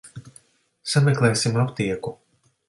Sameklēsim 0.93 1.61
aptieku. 1.65 2.17